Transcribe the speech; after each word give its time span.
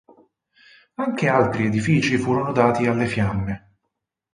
Anche 0.95 1.27
altri 1.27 1.67
edifici 1.67 2.17
furono 2.17 2.51
dati 2.51 2.87
alle 2.87 3.05
fiamme. 3.05 3.73